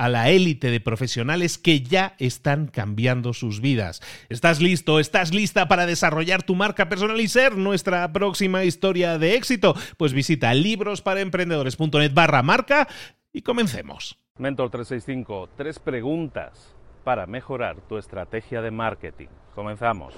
[0.00, 4.00] a la élite de profesionales que ya están cambiando sus vidas.
[4.30, 4.98] ¿Estás listo?
[4.98, 9.74] ¿Estás lista para desarrollar tu marca personal y ser nuestra próxima historia de éxito?
[9.98, 12.88] Pues visita librosparaemprendedores.net barra marca
[13.30, 14.18] y comencemos.
[14.38, 19.28] Mentor 365, tres preguntas para mejorar tu estrategia de marketing.
[19.54, 20.14] Comenzamos.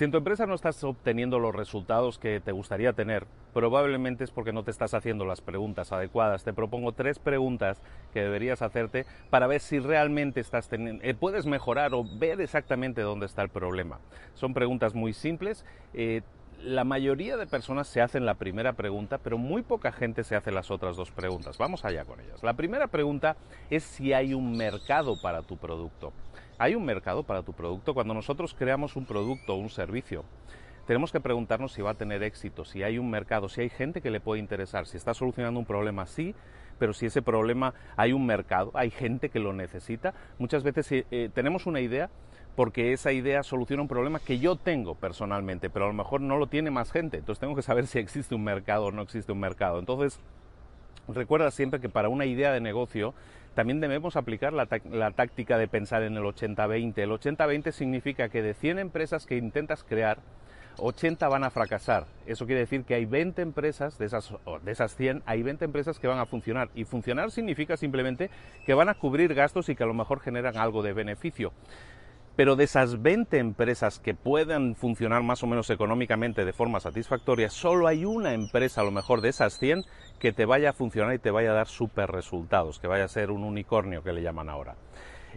[0.00, 4.30] Si en tu empresa no estás obteniendo los resultados que te gustaría tener, probablemente es
[4.30, 6.42] porque no te estás haciendo las preguntas adecuadas.
[6.42, 7.82] Te propongo tres preguntas
[8.14, 13.02] que deberías hacerte para ver si realmente estás teniendo, eh, puedes mejorar o ver exactamente
[13.02, 13.98] dónde está el problema.
[14.32, 15.66] Son preguntas muy simples.
[15.92, 16.22] Eh,
[16.62, 20.50] la mayoría de personas se hacen la primera pregunta, pero muy poca gente se hace
[20.50, 21.58] las otras dos preguntas.
[21.58, 22.42] Vamos allá con ellas.
[22.42, 23.36] La primera pregunta
[23.68, 26.14] es si hay un mercado para tu producto.
[26.60, 27.94] ¿Hay un mercado para tu producto?
[27.94, 30.26] Cuando nosotros creamos un producto o un servicio,
[30.86, 34.02] tenemos que preguntarnos si va a tener éxito, si hay un mercado, si hay gente
[34.02, 36.34] que le puede interesar, si está solucionando un problema, sí,
[36.78, 40.12] pero si ese problema hay un mercado, hay gente que lo necesita.
[40.38, 42.10] Muchas veces eh, eh, tenemos una idea
[42.56, 46.36] porque esa idea soluciona un problema que yo tengo personalmente, pero a lo mejor no
[46.36, 47.16] lo tiene más gente.
[47.16, 49.78] Entonces tengo que saber si existe un mercado o no existe un mercado.
[49.78, 50.20] Entonces,
[51.08, 53.14] recuerda siempre que para una idea de negocio
[53.54, 56.98] también debemos aplicar la, táctica de pensar en el 80-20.
[56.98, 60.18] El 80-20 significa que de 100 empresas que intentas crear,
[60.78, 62.06] 80 van a fracasar.
[62.26, 65.98] Eso quiere decir que hay 20 empresas, de esas, de esas 100, hay 20 empresas
[65.98, 66.70] que van a funcionar.
[66.74, 68.30] Y funcionar significa simplemente
[68.64, 71.52] que van a cubrir gastos y que a lo mejor generan algo de beneficio.
[72.40, 77.50] Pero de esas 20 empresas que puedan funcionar más o menos económicamente de forma satisfactoria,
[77.50, 79.82] solo hay una empresa, a lo mejor de esas 100,
[80.18, 83.08] que te vaya a funcionar y te vaya a dar super resultados, que vaya a
[83.08, 84.76] ser un unicornio que le llaman ahora.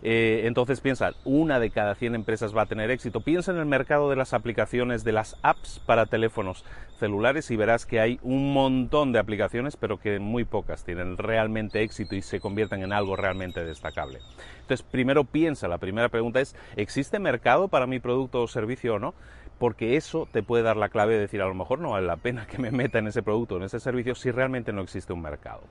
[0.05, 3.21] Eh, entonces piensa, una de cada 100 empresas va a tener éxito.
[3.21, 6.65] Piensa en el mercado de las aplicaciones, de las apps para teléfonos
[6.99, 11.83] celulares y verás que hay un montón de aplicaciones, pero que muy pocas tienen realmente
[11.83, 14.19] éxito y se convierten en algo realmente destacable.
[14.61, 18.99] Entonces, primero piensa, la primera pregunta es, ¿existe mercado para mi producto o servicio o
[18.99, 19.13] no?
[19.59, 22.17] porque eso te puede dar la clave de decir a lo mejor no vale la
[22.17, 25.13] pena que me meta en ese producto o en ese servicio si realmente no existe
[25.13, 25.61] un mercado.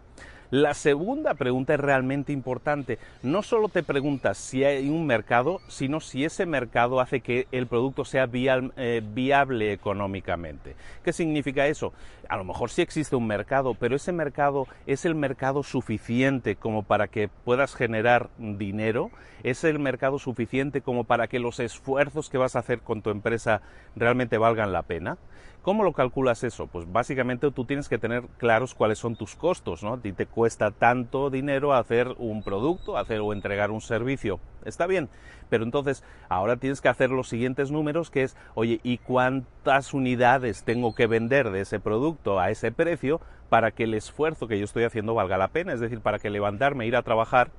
[0.52, 2.98] La segunda pregunta es realmente importante.
[3.22, 7.66] No solo te preguntas si hay un mercado, sino si ese mercado hace que el
[7.66, 10.76] producto sea eh, viable económicamente.
[11.02, 11.94] ¿Qué significa eso?
[12.28, 16.82] A lo mejor sí existe un mercado, pero ese mercado es el mercado suficiente como
[16.82, 19.10] para que puedas generar dinero,
[19.44, 23.08] es el mercado suficiente como para que los esfuerzos que vas a hacer con tu
[23.08, 23.62] empresa
[23.96, 25.16] realmente valgan la pena.
[25.62, 26.66] ¿Cómo lo calculas eso?
[26.66, 29.96] Pues básicamente tú tienes que tener claros cuáles son tus costos, ¿no?
[29.96, 34.40] ti te cuesta tanto dinero hacer un producto, hacer o entregar un servicio.
[34.64, 35.08] Está bien,
[35.50, 40.64] pero entonces ahora tienes que hacer los siguientes números que es, oye, ¿y cuántas unidades
[40.64, 44.64] tengo que vender de ese producto a ese precio para que el esfuerzo que yo
[44.64, 45.72] estoy haciendo valga la pena?
[45.72, 47.52] Es decir, para que levantarme, ir a trabajar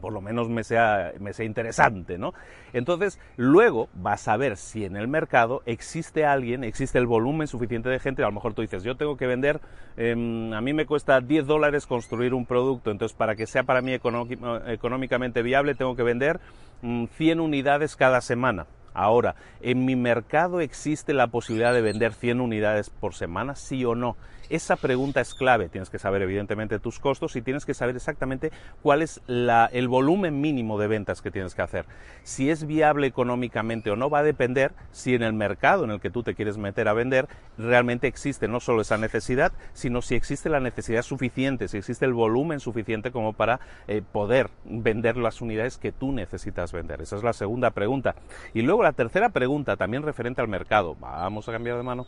[0.00, 2.34] por lo menos me sea, me sea interesante, ¿no?
[2.72, 7.88] Entonces, luego vas a ver si en el mercado existe alguien, existe el volumen suficiente
[7.88, 9.60] de gente, a lo mejor tú dices, yo tengo que vender,
[9.96, 13.82] em, a mí me cuesta 10 dólares construir un producto, entonces para que sea para
[13.82, 16.40] mí económicamente viable tengo que vender
[16.80, 18.66] 100 mm, unidades cada semana.
[18.98, 23.54] Ahora, ¿en mi mercado existe la posibilidad de vender 100 unidades por semana?
[23.54, 24.16] Sí o no.
[24.48, 25.68] Esa pregunta es clave.
[25.68, 28.52] Tienes que saber evidentemente tus costos y tienes que saber exactamente
[28.82, 31.86] cuál es el volumen mínimo de ventas que tienes que hacer.
[32.22, 36.00] Si es viable económicamente o no va a depender si en el mercado en el
[36.00, 37.28] que tú te quieres meter a vender
[37.58, 42.12] realmente existe no solo esa necesidad, sino si existe la necesidad suficiente, si existe el
[42.12, 47.00] volumen suficiente como para eh, poder vender las unidades que tú necesitas vender.
[47.00, 48.14] Esa es la segunda pregunta.
[48.54, 50.96] Y luego la tercera pregunta, también referente al mercado.
[51.00, 52.06] Vamos a cambiar de mano.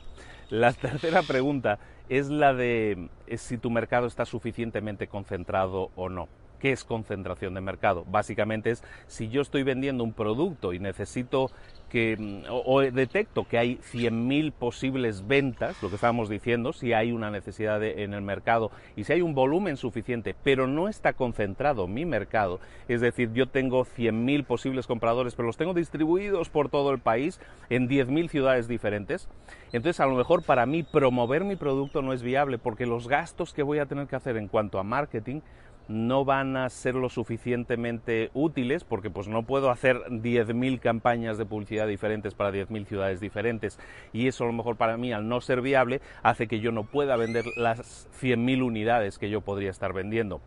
[0.50, 1.78] La tercera pregunta
[2.08, 6.28] es la de si tu mercado está suficientemente concentrado o no.
[6.58, 8.04] ¿Qué es concentración de mercado?
[8.08, 11.50] Básicamente es si yo estoy vendiendo un producto y necesito
[11.88, 17.12] que, mm, o, detecto que hay 100.000 posibles ventas, lo que estábamos diciendo, si hay
[17.12, 21.86] una necesidad en el mercado y si hay un volumen suficiente, pero no está concentrado
[21.86, 26.92] mi mercado, es decir, yo tengo 100.000 posibles compradores, pero los tengo distribuidos por todo
[26.92, 27.40] el país
[27.70, 29.28] en 10.000 ciudades diferentes,
[29.72, 33.52] entonces a lo mejor para mí promover mi producto no es viable porque los gastos
[33.52, 35.40] que voy a tener que hacer en cuanto a marketing
[35.88, 41.46] no van a ser lo suficientemente útiles porque pues no puedo hacer 10.000 campañas de
[41.46, 43.78] publicidad diferentes para 10.000 ciudades diferentes
[44.12, 46.84] y eso a lo mejor para mí al no ser viable hace que yo no
[46.84, 50.40] pueda vender las 100.000 unidades que yo podría estar vendiendo.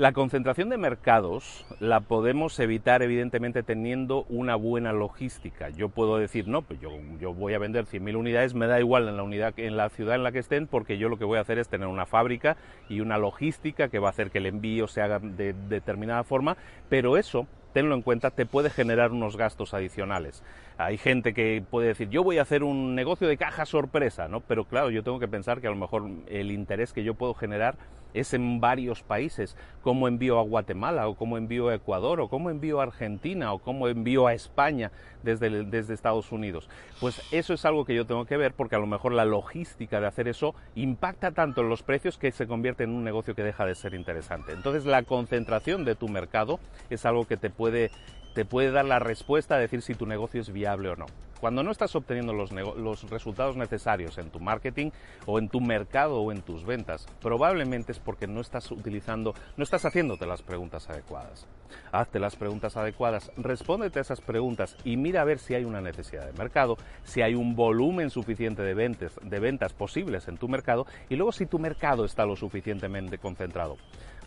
[0.00, 5.68] La concentración de mercados la podemos evitar evidentemente teniendo una buena logística.
[5.68, 9.18] Yo puedo decir, no, pues yo, voy a vender 100.000 unidades, me da igual en
[9.18, 11.42] la, unidad, en la ciudad en la que estén, porque yo lo que voy a
[11.42, 12.56] hacer es tener una fábrica
[12.88, 16.56] y una logística que va a hacer que el envío se haga de determinada forma,
[16.88, 20.42] pero eso tenlo en cuenta, te puede generar unos gastos adicionales.
[20.78, 24.40] Hay gente que puede decir, yo voy a hacer un negocio de caja sorpresa, ¿no?
[24.40, 27.34] Pero claro, yo tengo que pensar que a lo mejor el interés que yo puedo
[27.34, 27.76] generar
[28.14, 32.50] es en varios países, cómo envío a Guatemala, o cómo envío a Ecuador, o cómo
[32.50, 34.90] envío a Argentina, o cómo envío a España
[35.22, 36.68] desde, desde Estados Unidos.
[37.00, 40.00] Pues eso es algo que yo tengo que ver porque a lo mejor la logística
[40.00, 43.42] de hacer eso impacta tanto en los precios que se convierte en un negocio que
[43.42, 44.52] deja de ser interesante.
[44.52, 46.60] Entonces la concentración de tu mercado
[46.90, 47.90] es algo que te puede,
[48.34, 51.06] te puede dar la respuesta a decir si tu negocio es viable o no.
[51.40, 54.90] Cuando no estás obteniendo los, resultados necesarios en tu marketing
[55.24, 59.64] o en tu mercado o en tus ventas, probablemente es porque no estás utilizando, no
[59.64, 61.46] estás haciéndote las preguntas adecuadas.
[61.92, 65.80] Hazte las preguntas adecuadas, respóndete a esas preguntas y mira a ver si hay una
[65.80, 70.48] necesidad de mercado, si hay un volumen suficiente de ventas, de ventas posibles en tu
[70.48, 73.78] mercado y luego si tu mercado está lo suficientemente concentrado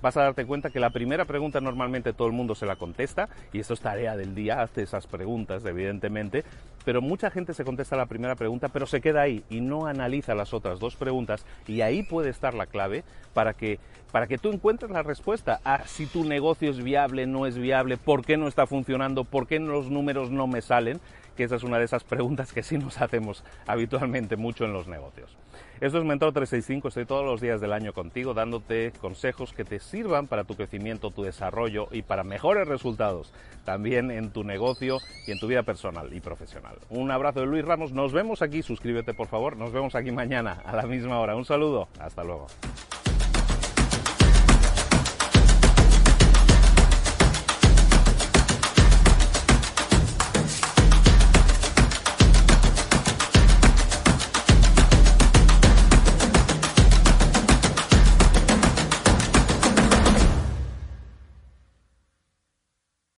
[0.04, 3.30] vas a darte cuenta que la primera pregunta normalmente todo el mundo se la contesta,
[3.54, 6.44] y esto es tarea del día, hazte esas preguntas, evidentemente,
[6.85, 10.35] pero mucha gente se contesta la primera pregunta, pero se queda ahí y no analiza
[10.35, 13.03] las otras dos preguntas, y ahí puede estar la clave
[13.33, 13.80] para que,
[14.12, 15.59] para que tú encuentres la respuesta.
[15.63, 19.47] A si tu negocio es viable, no es viable, por qué no está funcionando, por
[19.47, 21.00] qué los números no me salen,
[21.35, 24.88] que esa es una de esas preguntas que sí nos hacemos habitualmente mucho en los
[24.88, 25.35] negocios.
[25.81, 29.80] Esto es Mentor 365, estoy todos los días del año contigo dándote consejos que te
[29.80, 33.33] sirvan para tu crecimiento, tu desarrollo y para mejores resultados
[33.65, 36.77] también en tu negocio y en tu vida personal y profesional.
[36.89, 40.62] Un abrazo de Luis Ramos, nos vemos aquí, suscríbete por favor, nos vemos aquí mañana
[40.65, 41.36] a la misma hora.
[41.36, 42.47] Un saludo, hasta luego.